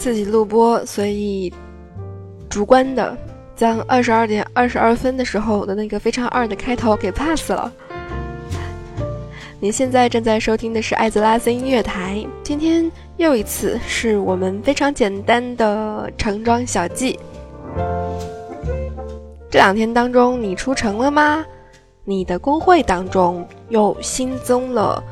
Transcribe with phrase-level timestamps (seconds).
[0.00, 1.52] 自己录播，所以
[2.48, 3.14] 主观的
[3.54, 7.70] 将二十二点二十二分的时候的那个非常二的开头给 pass 了。
[9.60, 17.20] 你现在正在收听的是艾泽拉斯音乐台，今天又一次是我们非常简单的橙装小记。
[19.50, 21.44] 这两天当中，你出城了吗？
[22.04, 25.04] 你的工会当中又新增了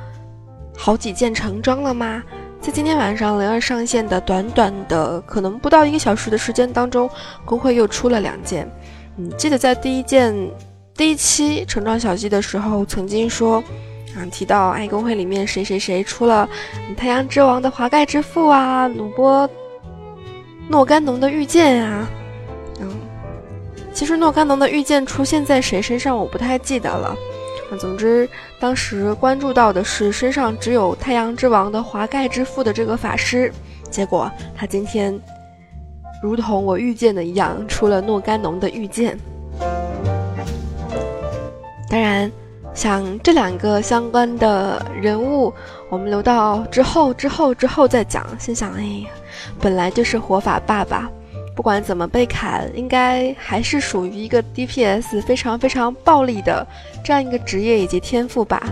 [0.75, 2.23] 好几件橙装了吗？
[2.61, 7.09] 在今天晚上零二上线的短短的可能不到一个小时的时间当中，
[7.45, 8.71] 工会又出了两件。
[9.17, 10.35] 嗯，记得在第一件
[10.95, 13.63] 第一期橙装小记的时候，曾经说。
[14.17, 16.49] 啊，提到爱公会里面谁谁谁出了
[16.97, 19.49] 太阳之王的华盖之父啊，鲁波
[20.67, 22.09] 诺甘农的御剑啊，
[22.81, 22.91] 嗯，
[23.93, 27.15] 其实诺甘农的御剑出现在谁身上我不太记得了。
[27.71, 33.53] 啊，总之当时关注到的是身上只有太阳之王的华盖之父的这个法师，
[33.91, 35.19] 结果他今天
[36.23, 39.19] 如同我预见的一样，出了诺甘农的预见。
[41.91, 42.31] 当然。
[42.75, 45.53] 像这两个相关的人物，
[45.91, 48.25] 我们留到之后、之后、之后再讲。
[48.39, 49.09] 心想，哎呀，
[49.59, 51.11] 本来就是活法爸爸，
[51.59, 56.65] 不管怎么被砍，应该还是属于一个 DPS 非常非常暴力的
[57.03, 58.63] 这样一个职业以及天赋吧。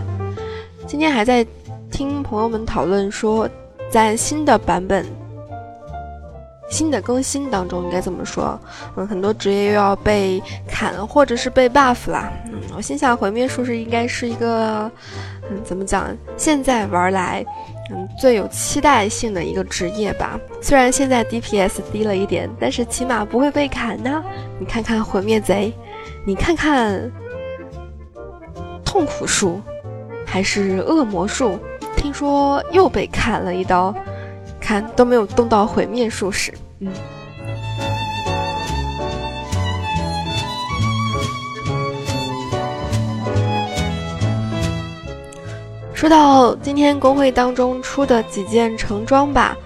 [0.87, 1.45] 今天还在
[1.91, 3.45] 听朋友们讨论说，
[3.91, 5.05] 在新的版本。
[6.69, 8.57] 新的更新当中应该怎么说？
[8.95, 12.31] 嗯，很多职业又要被砍或者是被 buff 啦。
[12.45, 14.89] 嗯，我心想毁灭术士应该是一个，
[15.49, 16.07] 嗯，怎么讲？
[16.37, 17.45] 现在玩来，
[17.89, 20.39] 嗯，最有期待性的一个职业吧。
[20.61, 24.23] 虽然现在 DPS 低了一点，但是起码不会被砍呢。
[24.59, 25.73] 你看看毁灭贼，
[26.25, 27.11] 你看看
[28.83, 29.61] 痛苦术，
[30.25, 31.57] 还是恶魔术？
[31.95, 33.93] 听说又被砍了一刀。
[34.59, 36.91] 看都没有动到毁灭术士，嗯。
[45.97, 49.57] 说到今天公会当中出的几件橙装吧，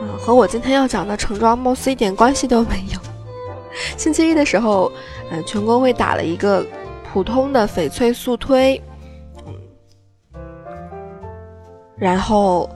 [0.00, 2.98] 啊，和我今天要讲的橙装貌似一点关系都没有。
[3.96, 4.90] 星期一的时候，
[5.30, 6.66] 嗯，全公会打了一个
[7.12, 8.82] 普通的翡翠速推，
[9.46, 9.54] 嗯，
[11.96, 12.68] 然后。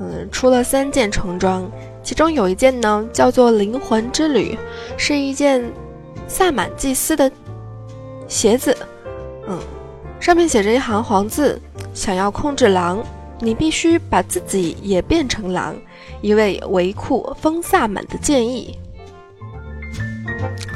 [0.00, 1.68] 嗯，出了三件橙装，
[2.04, 4.56] 其中有一件呢叫做灵魂之旅，
[4.96, 5.72] 是一件
[6.28, 7.28] 萨满祭司的
[8.28, 8.76] 鞋子。
[10.28, 11.58] 上面写着一行黄字：
[11.94, 13.02] 想要控制狼，
[13.40, 15.74] 你必须把自己也变成狼。
[16.20, 18.78] 一位维库风萨满的建议，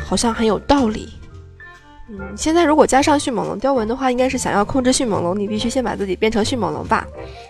[0.07, 1.07] 好像很有道理。
[2.09, 7.07] 嗯，现在如果加上迅猛龙雕纹的话，应该是想要控制迅猛龙，你必须先把自己变成迅猛龙吧？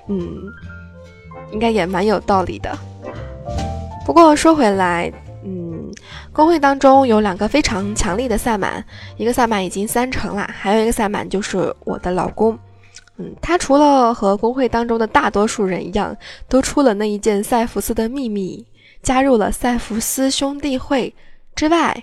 [0.09, 0.29] 嗯。
[1.53, 2.77] 应该也蛮有道理的。
[4.05, 5.12] 不过说回来，
[6.32, 8.82] 公会当中有两个非常强力的萨满，
[9.19, 12.59] 一个萨满已经三成了，还有一个萨满就是我的老公。
[13.19, 16.16] 嗯，他除了和公会当中的大多数人一样，
[16.48, 18.66] 都出了那一件塞弗斯的秘密，
[19.03, 21.15] 加入了塞弗斯兄弟会
[21.54, 22.03] 之外，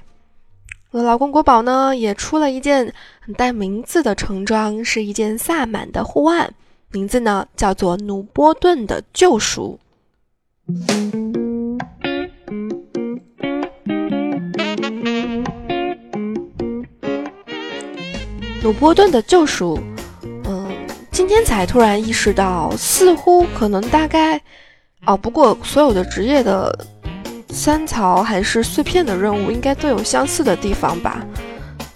[0.91, 2.93] 我的老公国宝呢也出了一件
[3.35, 6.53] 带名字的橙装，是一件萨满的护腕。
[6.91, 9.79] 名字呢叫做努波顿的救赎。
[18.61, 19.79] 鲁波顿的救赎，
[20.43, 20.67] 嗯，
[21.11, 24.39] 今天才突然意识到，似乎可能大概，
[25.05, 26.77] 哦，不过所有的职业的
[27.49, 31.25] 三槽还是碎片的任务，应该都有相似的地方吧？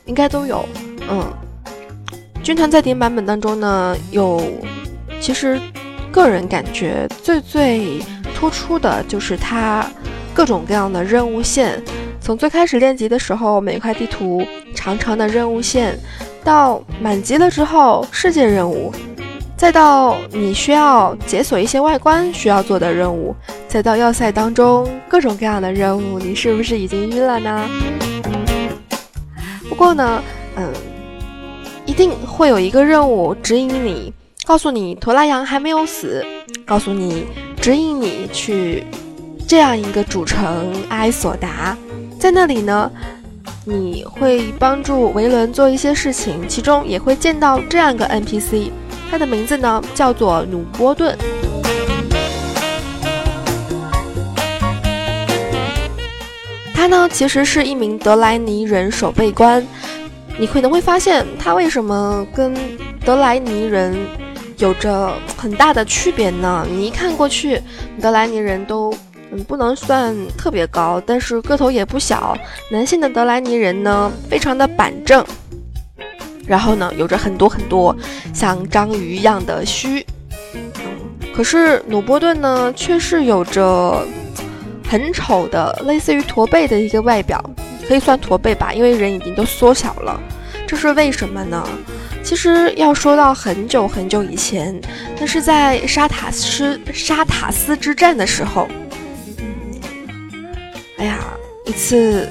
[0.06, 0.66] 应该都有，
[1.10, 1.26] 嗯，
[2.42, 4.42] 军团在点版本当中呢有。
[5.20, 5.60] 其实，
[6.12, 8.02] 个人感觉最最
[8.36, 9.86] 突出的就是它
[10.34, 11.82] 各种各样的任务线。
[12.20, 14.46] 从最开始练级的时候，每块地图
[14.76, 15.98] 长长的任务线，
[16.44, 18.92] 到满级了之后世界任务，
[19.56, 23.36] 再到你需要解锁一些外观需要做的任务，
[23.68, 27.68] 再到要塞当中各种各样的任务，你是不是已经晕了呢？
[29.70, 30.22] 不过呢，
[30.56, 30.70] 嗯，
[31.86, 34.14] 一定会有一个任务指引你。
[34.46, 36.24] 告诉你，托拉扬还没有死。
[36.66, 37.26] 告诉你，
[37.62, 38.84] 指引你去
[39.48, 41.78] 这样一个主城埃索达，
[42.20, 42.92] 在那里呢，
[43.66, 48.70] 你会帮助维伦做一些事情，其中也会见到这样一个 NPC，
[49.10, 51.18] 他的名字呢叫做努波顿。
[56.74, 59.66] 他呢其实是一名德莱尼人守备官，
[60.38, 62.54] 你可能会发现他为什么跟
[63.06, 63.96] 德莱尼人。
[64.60, 66.66] 有着很大的区别呢。
[66.70, 67.60] 你一看过去，
[68.00, 68.94] 德莱尼人都
[69.34, 72.38] 嗯，不能算特别高，但是个头也不小。
[72.72, 75.26] 男性的德莱尼人呢，非常的板正，
[76.46, 77.96] 然后呢，有着很多很多
[78.34, 80.06] 像章鱼一样的须。
[80.54, 80.62] 嗯，
[81.36, 84.06] 可是努波顿呢，却是有着
[84.88, 87.44] 很丑的，类似于驼背的一个外表，
[87.88, 90.20] 可以算驼背吧，因为人已经都缩小了。
[90.68, 91.68] 这是为什么呢？
[92.24, 94.80] 其实要说到很久很久以前，
[95.20, 98.68] 那是在沙塔斯沙塔斯之战的时候。
[101.74, 102.30] 一次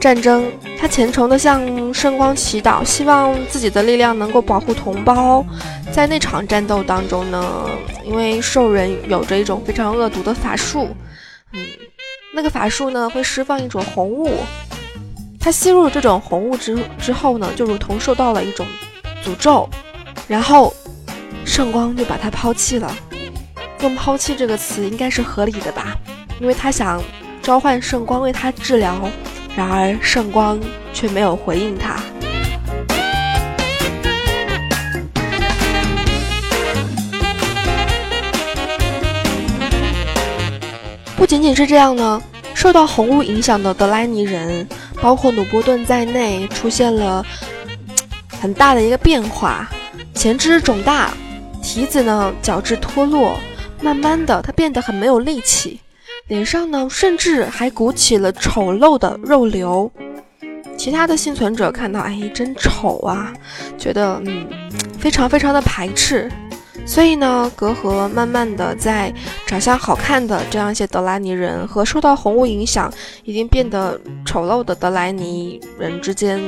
[0.00, 5.46] 战争，他虔诚的向圣光祈祷，希望自己的力量能够保护同胞。
[5.92, 7.70] 在那场战斗当中呢，
[8.04, 10.88] 因为兽人有着一种非常恶毒的法术，
[11.52, 11.60] 嗯，
[12.34, 14.28] 那个法术呢会释放一种红雾，
[15.38, 18.66] 他吸入这种红雾之之后呢，就如同受到了一种
[19.24, 19.70] 诅咒，
[20.26, 20.74] 然后
[21.44, 22.92] 圣光就把他抛弃了。
[23.82, 25.96] 用“抛弃”这个词应该是合理的吧，
[26.40, 27.00] 因为他想。
[27.42, 29.10] 召唤圣光为他治疗，
[29.56, 30.60] 然而圣光
[30.92, 31.96] 却没有回应他。
[41.16, 42.22] 不仅仅是这样呢，
[42.54, 44.66] 受到红雾影响的德莱尼人，
[45.00, 47.24] 包括努波顿在内，出现了
[48.40, 49.68] 很大的一个变化：
[50.14, 51.10] 前肢肿大，
[51.60, 53.36] 蹄子呢角质脱落，
[53.80, 55.80] 慢慢的他变得很没有力气。
[56.28, 59.90] 脸上呢，甚至还鼓起了丑陋的肉瘤。
[60.76, 63.32] 其他的幸存者看到，哎，真丑啊，
[63.76, 64.46] 觉得嗯，
[64.98, 66.30] 非常非常的排斥。
[66.84, 69.12] 所以呢，隔阂慢慢的在
[69.46, 72.92] 长相好看的这样一些德莱尼人和受到红雾影响
[73.22, 76.40] 已经变得丑陋的德莱尼人之间，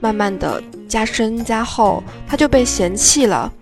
[0.00, 3.52] 慢慢的加深加厚，他就被嫌弃了。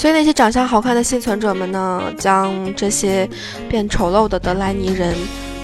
[0.00, 3.28] 所以那些长相好看的幸存者们呢，将这些
[3.68, 5.14] 变丑陋的德莱尼人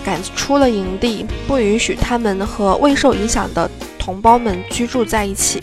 [0.04, 5.58] 赶出了营地，不允许他们和未受影响的同胞们居住在一起。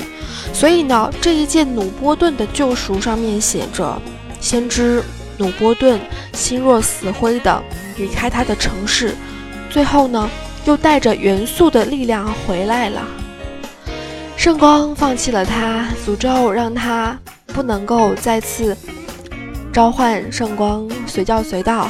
[0.51, 4.01] 所以呢，这一件努波顿的救赎上面写着：
[4.39, 5.03] 先知
[5.37, 5.99] 努波顿
[6.33, 7.61] 心若死灰的
[7.97, 9.13] 离开他的城市，
[9.69, 10.27] 最后呢，
[10.65, 13.03] 又带着元素的力量回来了。
[14.35, 17.15] 圣光放弃了他，诅咒让他。
[17.53, 18.75] 不能够再次
[19.71, 21.89] 召唤圣光随叫随到，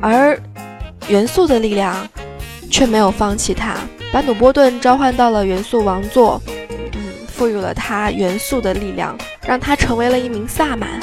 [0.00, 0.40] 而
[1.08, 2.08] 元素的力量
[2.70, 3.76] 却没有放弃他，
[4.12, 9.16] 把努波顿召唤到了元素王座，嗯，赋予了他元素的力量，
[9.46, 11.00] 让他成为了一名萨满。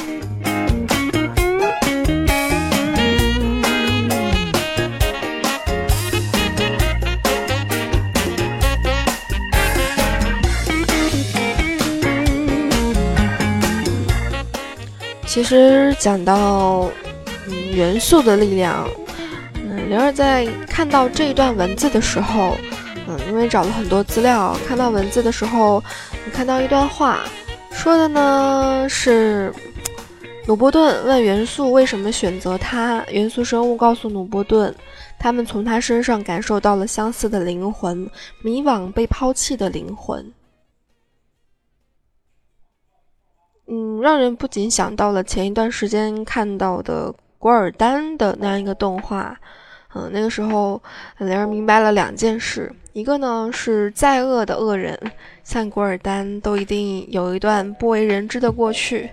[15.28, 16.90] 其实讲到
[17.46, 18.88] 嗯元素的力量，
[19.62, 22.56] 嗯，灵儿在看到这一段文字的时候，
[23.06, 25.84] 嗯，因为找了很多资料，看到文字的时候，
[26.24, 27.20] 你看到一段话，
[27.70, 29.52] 说的呢是
[30.46, 34.74] 努伯顿问元素为什么选择他，元素生物告诉努伯顿，
[35.18, 38.10] 他们从他身上感受到了相似的灵魂，
[38.42, 40.24] 迷惘被抛弃的灵魂。
[43.70, 49.38] 嗯，让人不仅想到了前一段时间看到的古尔丹的那样一个动画。
[49.94, 50.82] 嗯，那个时候
[51.18, 54.98] 灵儿明白了两件事：一个呢是再恶的恶人，
[55.44, 59.10] 像古尔丹都一定有一段不为人知的过去。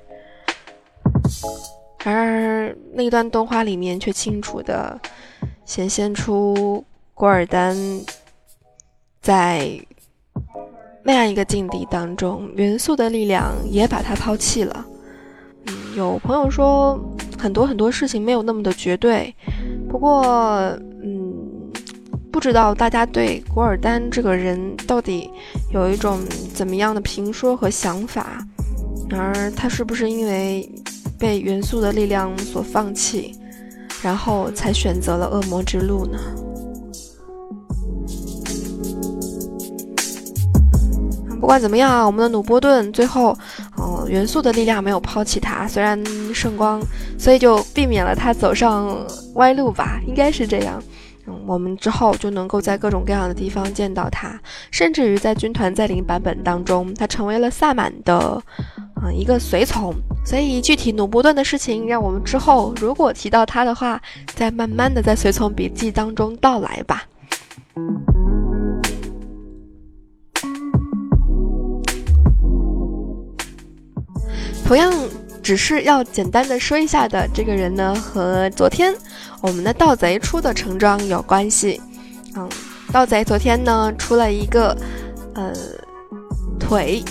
[2.04, 5.00] 然而那段动画里面却清楚的
[5.66, 6.84] 显现出
[7.14, 7.76] 古尔丹
[9.22, 9.80] 在。
[11.08, 14.84] 那样一个境地当中，元素的力量也把他抛弃了。
[15.68, 17.00] 嗯，有朋友说
[17.38, 19.34] 很多很多事情没有那么的绝对，
[19.88, 20.24] 不过，
[21.04, 21.32] 嗯，
[22.32, 25.30] 不知道大家对古尔丹这个人到底
[25.72, 26.20] 有一种
[26.56, 28.44] 怎么样的评说和想法？
[29.08, 30.68] 然而，他是不是因为
[31.20, 33.36] 被元素的力量所放弃，
[34.02, 36.18] 然后才选择了恶魔之路呢？
[41.46, 43.38] 不管怎么样，我们的努波顿最后，
[43.78, 46.82] 嗯，元素的力量没有抛弃他，虽然圣光，
[47.20, 48.98] 所以就避免了他走上
[49.36, 50.82] 歪路吧，应该是这样。
[51.28, 58.42] 嗯，我们之后就能够在各种各样的地方见到他，甚至于在军团在临版本当中，他成为了萨满的，
[59.04, 59.94] 嗯，一个随从。
[60.26, 64.02] 所以具体努波顿的事情，让我们之后如果提到他的话，
[64.34, 67.04] 再慢慢的在随从笔记当中道来吧。
[74.66, 74.92] 同样，
[75.44, 78.92] 只是要简单的说一下的这个人呢，和昨天
[79.40, 81.80] 我们的盗贼出的橙装有关系。
[82.36, 82.50] 嗯，
[82.92, 84.76] 盗贼昨天呢出了一个
[85.36, 85.54] 呃
[86.60, 87.04] 腿，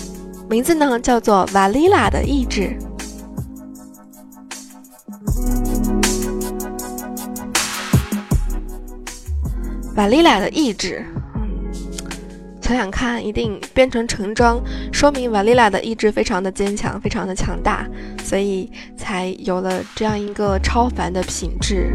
[0.50, 2.76] 名字呢叫做瓦丽拉的意志。
[9.94, 11.06] 瓦丽拉的意志，
[12.64, 14.58] 想想看，一定变成橙装，
[14.90, 17.86] 说明瓦丽拉的意志非常的坚强，非常的强大，
[18.22, 21.92] 所以才有了这样一个超凡的品质。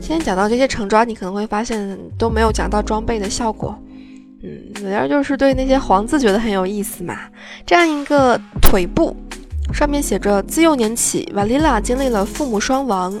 [0.00, 3.78] 今天讲到这些橙装，你可能会发现都没有讲到装备的效果，
[4.42, 7.16] 嗯，主要就是对那些皇字觉得很有意思嘛。
[7.64, 9.16] 这样一个腿部。
[9.72, 13.16] 上面写着：自幼年起，瓦莉拉经历了父母双亡、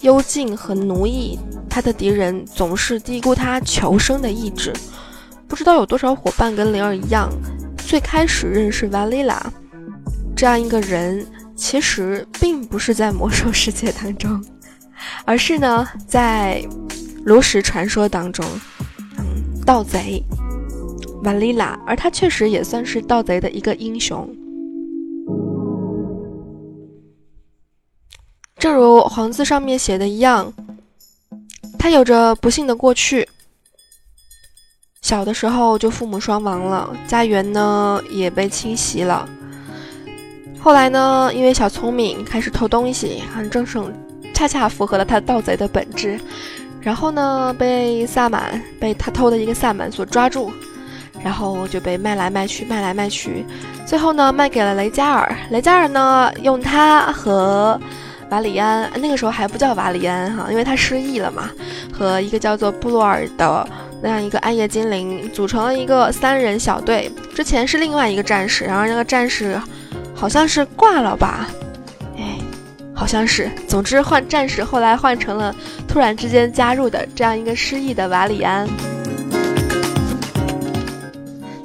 [0.00, 1.38] 幽禁和奴役。
[1.68, 4.72] 他的敌人总是低估他求生的意志。
[5.46, 7.30] 不知道有多少伙伴跟灵儿一样，
[7.78, 9.40] 最开始认识瓦莉拉
[10.34, 14.44] 这样一个人，其实并不是在魔兽世界当中，
[15.24, 16.64] 而是呢在
[17.24, 18.44] 炉石传说当中。
[19.18, 19.24] 嗯，
[19.64, 20.20] 盗贼
[21.22, 24.28] 瓦莉拉，而他确实也算是盗贼的一个英雄。
[28.60, 30.52] 正如黄字上面写的一样，
[31.78, 33.26] 他有着不幸的过去。
[35.00, 39.26] 小的时候就父母双亡了，家园呢也被侵袭了。
[40.60, 43.80] 后来呢，因为小聪明，开始偷东西，很正是
[44.34, 46.20] 恰恰符合了他盗贼的本质。
[46.82, 50.52] 然后呢，被萨满被他偷的一个萨满所抓住，
[51.24, 53.42] 然后就被卖来卖去，卖来卖去，
[53.86, 55.34] 最后呢，卖给了雷加尔。
[55.50, 57.80] 雷加尔呢，用他和
[58.30, 61.50] 瓦里安那个时候还不叫瓦里安哈，因为他失忆了嘛，
[61.92, 63.68] 和一个叫做布洛尔的
[64.00, 67.10] 那样一个暗夜精灵组成了一个三人小队。
[67.34, 69.60] 之前是另外一个战士，然后那个战士
[70.14, 71.48] 好像是挂了吧？
[72.16, 72.38] 哎，
[72.94, 73.50] 好像是。
[73.66, 75.54] 总之换战士，后来换成了
[75.88, 78.68] 突然之间加入的这样一个失忆的瓦里安。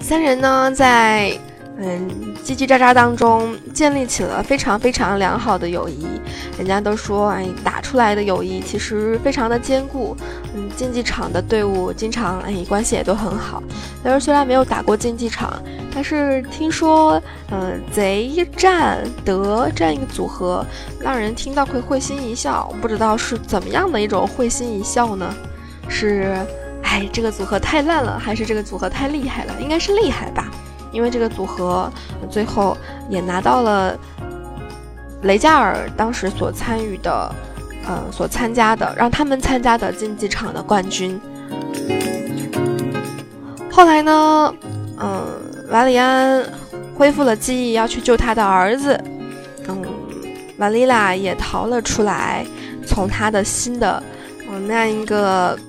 [0.02, 1.32] 三人呢，在。
[1.78, 6.06] 嗯，叽叽喳喳当中建立起了非常非常良好的友谊。
[6.60, 10.16] 人家都说，哎，打出来的友谊其实非常的坚固。
[10.54, 13.64] 嗯，竞技场的队伍经常哎关系也都很好。
[14.04, 15.60] 但是虽然没有打过竞技场，
[15.92, 20.64] 但是听说，嗯，贼战德这样一个组合，
[21.00, 22.72] 让人听到会会心一笑。
[22.80, 25.34] 不知道是怎么样的一种会心一笑呢？
[25.90, 26.38] 是，
[26.84, 29.56] 哎，这个组合太烂了，还是这个组合太厉害了？
[29.60, 30.52] 应该是厉害吧。
[30.96, 31.92] 因为这个组合
[32.32, 32.76] 最后
[33.10, 34.00] 也拿到了
[35.24, 37.36] 雷加尔当时所参与的，
[37.86, 41.20] 呃，所参加的让他们参加的竞技场的冠军。
[43.70, 44.54] 后来呢，
[44.98, 45.22] 嗯，
[45.70, 46.42] 瓦里安
[46.96, 48.98] 恢复了记忆，要去救他的儿子。
[49.68, 49.84] 嗯，
[50.60, 52.46] 瓦丽拉也逃了出来，
[52.88, 54.02] 从他的新的
[54.50, 55.60] 嗯那一个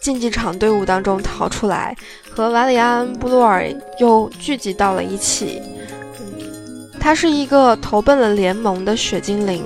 [0.00, 1.94] 竞技场队伍当中逃出来。
[2.38, 3.68] 和瓦里安·布洛尔
[3.98, 5.60] 又聚集到了一起。
[6.20, 9.64] 嗯，他是一个投奔了联盟的血精灵。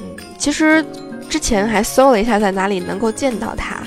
[0.00, 0.06] 嗯，
[0.38, 0.84] 其实
[1.28, 3.82] 之前还搜了一下，在哪里能够见到他。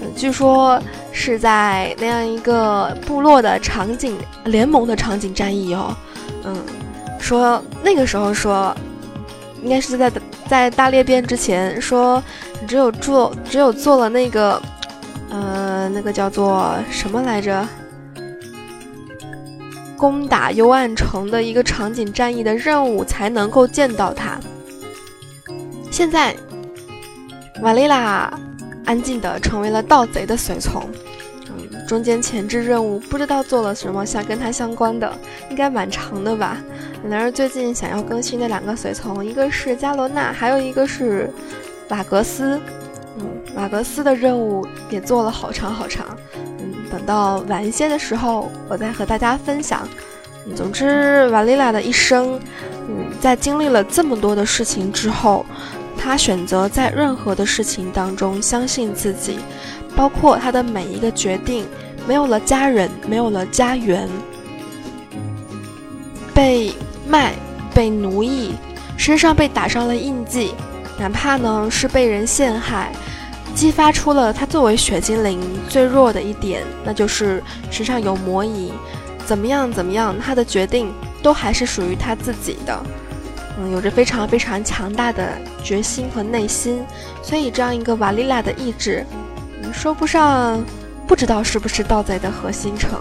[0.00, 0.82] 嗯，据说
[1.12, 4.16] 是在那样一个部落的场景，
[4.46, 5.94] 联盟的场景战役哦。
[6.44, 6.56] 嗯，
[7.20, 8.74] 说那个时候说，
[9.62, 10.10] 应该是在
[10.48, 12.24] 在大裂变之前，说
[12.66, 14.58] 只有做只有做了那个。
[15.34, 17.66] 呃，那个叫做什么来着？
[19.96, 24.36] 攻打幽暗城的一个场景战役的任务才能够见到他。
[25.92, 26.34] 现在，
[27.60, 28.32] 瓦丽拉
[28.84, 30.88] 安静的成为了盗贼的随从。
[31.46, 35.12] 嗯，中间前置任务不知道做了什么，像跟他相关的，
[35.50, 36.56] 应该蛮长的吧。
[37.08, 41.30] 然而最近想要更新的两个随从，一个是加罗娜，还有一个是
[41.90, 42.60] 瓦格斯。
[43.52, 46.06] 嗯，瓦格斯的任务也做了好长好长，
[46.58, 49.88] 嗯，等到晚一些的时候，我再和大家分享。
[50.56, 52.40] 总之，瓦丽拉的一生，
[52.88, 55.46] 嗯，在经历了这么多的事情之后，
[55.96, 59.38] 他选择在任何的事情当中相信自己，
[59.94, 61.64] 包括他的每一个决定，
[62.08, 64.08] 没有了家人，没有了家园，
[66.34, 66.72] 被
[67.06, 67.34] 卖，
[67.72, 68.54] 被奴役，
[68.96, 70.52] 身上被打上了印记。
[70.98, 72.92] 哪怕呢是被人陷害，
[73.54, 78.72] 激发出了他作为血精灵最弱的一点，那就是身上有魔仪。
[79.24, 80.92] 怎么样怎么样，他的决定
[81.22, 82.82] 都还是属于他自己的。
[83.58, 85.28] 嗯，有着非常非常强大的
[85.62, 86.82] 决心和内心。
[87.22, 89.06] 所以这样一个瓦丽拉的意志，
[89.62, 90.62] 嗯说不上，
[91.06, 92.98] 不知道是不是盗贼的核心城。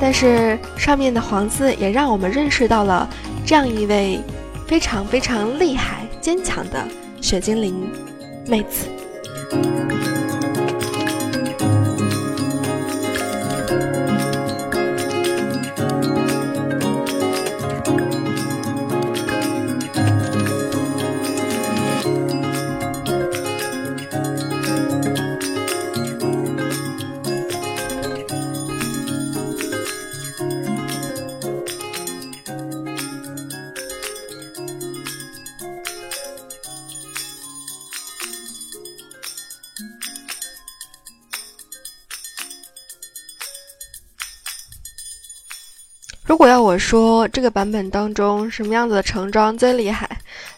[0.00, 3.08] 但是上面的黄字也让我们认识到了
[3.44, 4.20] 这样一位。
[4.66, 6.04] 非常非常厉害。
[6.20, 6.84] 坚强的
[7.20, 7.88] 雪精灵
[8.48, 9.85] 妹子。
[46.36, 50.06] 如果要我说这个版本当中什么样子的橙装最厉害，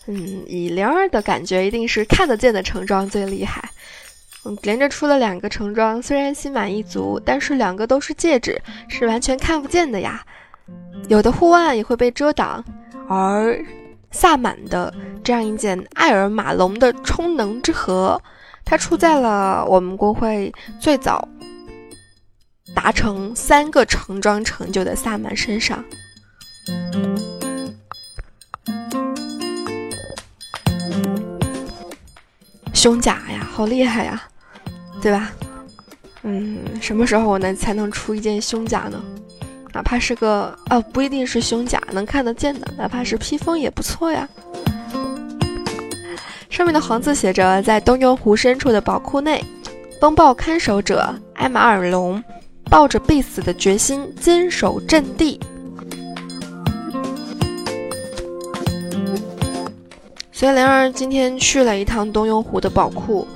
[0.09, 3.63] 嗯，以灵儿的感觉，一定是看得见的橙装最厉害。
[4.45, 10.21] 嗯，连着出了两个橙装，虽然心满意足，但是两个都是戒指，是完全看不见的呀。
[11.07, 12.65] 有的护腕也会被遮挡，
[13.09, 13.65] 而
[14.11, 14.93] 萨满的
[15.23, 18.21] 这样一件艾尔马龙的充能之盒，
[18.65, 21.29] 它出在了我们国会最早。
[22.75, 25.85] 达成三个成装成就的萨满身上，
[32.73, 34.23] 胸甲呀，好厉害呀，
[35.01, 35.33] 对吧？
[36.23, 39.03] 嗯，什么时候我能才能出一件胸甲呢？
[39.73, 44.29] 哪怕是个哦，不一定是胸甲，能看得见的，哪怕是披风也不错呀。
[46.49, 49.45] 上面的黄字写着：在东游湖深处的宝库内，
[50.01, 52.23] 风暴看守者埃马尔龙。
[52.71, 55.41] 抱着必死的决心，坚守阵地。
[60.31, 63.27] 所以灵儿今天去了一趟东庸湖的宝库。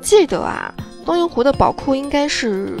[0.00, 2.76] 记得啊，东庸湖的宝库应该是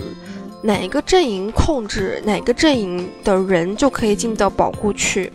[0.62, 5.30] 哪个阵营控制，哪个阵营的人就可以进到宝库去。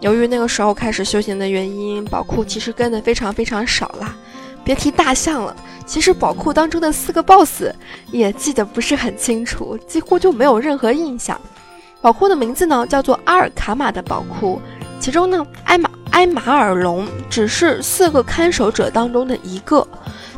[0.00, 4.16] 由于那个时候开始修行的原因，宝库其实跟的非常非常少啦。
[4.68, 5.56] 别提大象了。
[5.86, 7.72] 其实宝库当中的四个 BOSS
[8.10, 11.40] 也记得不是很清楚，几乎就没有任何印象。
[12.02, 14.60] 宝库的名字呢叫做阿尔卡玛的宝库，
[15.00, 19.88] 其中呢埃马埃马尔龙只是四个看守者当中的一个，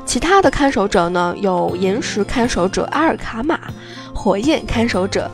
[0.06, 3.58] 其他的看守者呢有岩石看守者阿尔卡玛、
[4.14, 5.28] 火焰看守者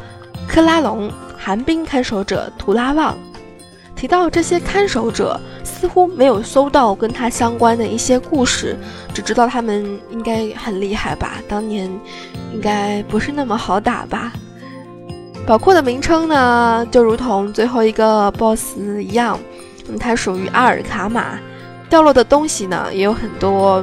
[0.49, 3.15] 克拉隆、寒冰看守者图拉旺。
[3.97, 8.77] 提到这些看守者，似乎没有搜到跟他相关的一些故事，
[9.15, 11.39] 只知道他们应该很厉害吧？
[11.49, 11.91] 当年
[12.53, 14.33] 应该不是那么好打吧？
[15.47, 19.39] 宝库的名称呢，就如同最后一个 BOSS 一样，
[19.99, 21.39] 它属于阿尔卡玛。
[21.89, 23.83] 掉落的东西呢也有很多，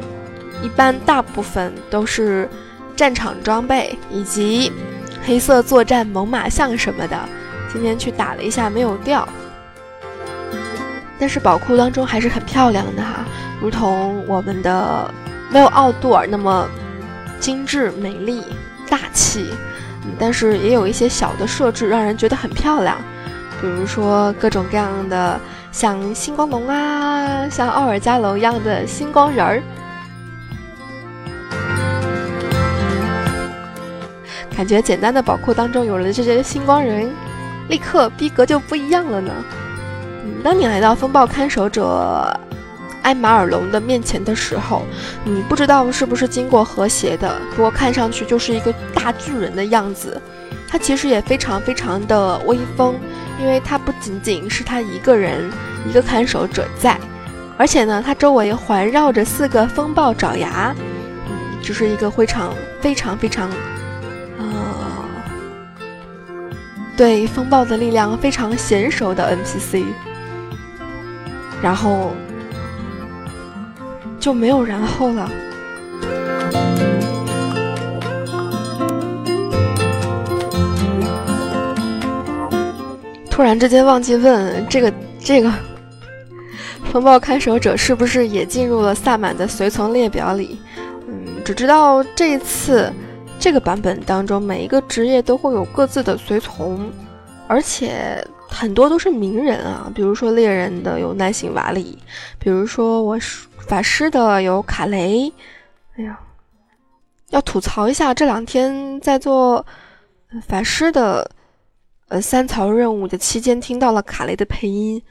[0.62, 2.48] 一般大部分都是
[2.98, 4.72] 战场装备以及
[5.24, 7.18] 黑色作战猛犸象什么的。
[7.72, 9.28] 今天去打了一下，没有掉。
[11.24, 13.24] 但是宝库当中还是很漂亮的哈，
[13.62, 15.10] 如同我们的
[15.50, 16.68] 没有奥杜尔那么
[17.40, 18.44] 精致、美丽、
[18.90, 19.48] 大气，
[20.20, 22.98] 但是也有一些小的设置让人觉得很漂亮，
[23.62, 25.40] 比如说各种各样的
[25.72, 29.64] 像星光龙啊，像奥尔加楼一样的星光人儿，
[34.58, 37.10] 感觉简单的宝库当中有了这些星光人，
[37.70, 39.32] 立刻逼格就不一样了呢。
[40.44, 42.38] 当你来到风暴看守者
[43.04, 44.84] 埃马尔龙的面前的时候，
[45.24, 50.22] 你不知道是不是经过和谐的，不过看上去就是一个大巨人的样子。
[50.68, 52.96] 他其实也非常非常的威风，
[53.40, 55.52] 因为他不仅仅是他一个人
[55.88, 56.98] 一个看守者在，
[57.58, 60.74] 而且呢，他周围环绕着四个风暴爪牙，
[61.28, 63.50] 嗯，就是一个非常非常非常，
[66.98, 69.84] 对风暴的力量非常娴熟的 NPC。
[71.64, 72.12] 然后
[74.20, 75.32] 就没有然后了。
[83.32, 85.50] 突然之间忘记问这个这个
[86.92, 90.60] 风暴看守者是不是也进入了萨满的随从列表里？
[91.08, 92.92] 嗯，只知道这一次
[93.40, 96.92] 这个版本当中，每一个职业都会有各自的随从，
[97.48, 98.22] 而且。
[98.54, 101.98] 很多都是名人啊，比如说猎人的有奈辛瓦里，
[102.38, 103.18] 比如说我
[103.68, 105.34] 法师的有卡雷。
[105.96, 106.20] 哎呀，
[107.32, 109.66] 要吐槽一下，这两天在做
[110.48, 111.30] 法师的
[112.10, 115.02] 呃三槽任务的期间，听到了卡雷的配音，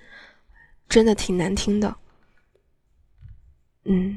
[0.88, 1.94] 真的挺难听的。
[3.84, 4.16] 嗯。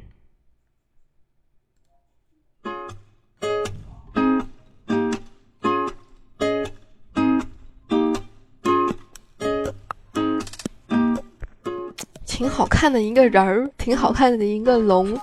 [12.35, 15.17] 挺好看的一个人儿，挺好看的一个龙，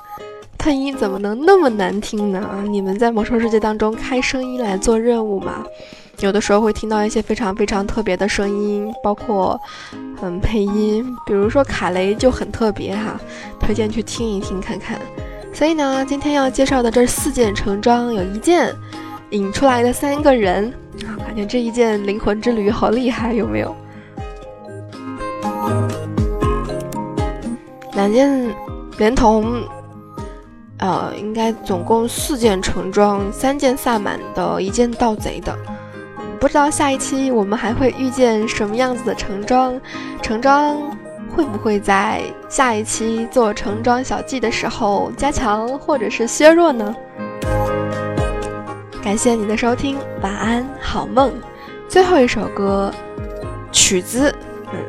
[0.56, 2.64] 配音怎么能那么难听呢？
[2.70, 5.62] 你们在魔兽世界当中开声音来做任务吗？
[6.20, 9.60] 有的时候会听到一些非常非常特别的声音，包括
[10.22, 13.20] 嗯配音，比如说卡雷就很特别哈，
[13.60, 14.98] 推荐去听一听看看。
[15.52, 18.74] 所以呢，今天要介绍的这四件成装，有一件
[19.28, 20.72] 引出来的三个人
[21.04, 23.76] 啊，感觉这一件灵魂之旅好厉害，有没有？
[27.94, 28.54] 两件
[28.98, 29.62] 连同，
[30.78, 35.56] 呃，应该总共四件成装，三件萨满的，一件盗贼的。
[36.40, 39.80] 不知道下一期我们还会遇见什么样子的成装？
[40.20, 40.76] 成装
[41.30, 46.94] 会不会在下一期做成装小记的时候加强或者是削弱呢？
[49.04, 51.32] 感谢你的收听，晚安，好梦。
[51.88, 52.92] 最后一首歌，
[53.70, 54.34] 曲子，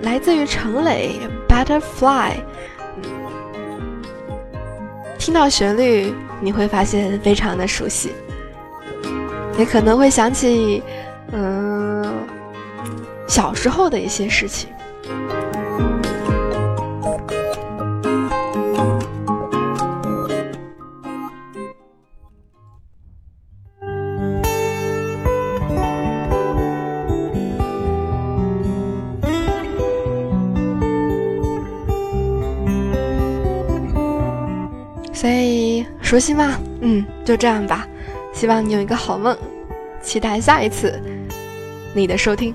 [0.02, 1.20] 来自于程磊，
[1.52, 2.32] 《Butterfly》。
[5.24, 8.12] 听到旋律，你会发现非常的熟悉，
[9.58, 10.84] 也可能会想起，
[11.32, 12.04] 嗯，
[13.26, 14.68] 小时候的一些事情。
[36.13, 36.60] 以熟悉吗？
[36.82, 37.88] 嗯，就这样吧。
[38.34, 39.36] 希望你有一个好梦，
[39.99, 41.02] 期待下一次
[41.95, 42.54] 你的收听。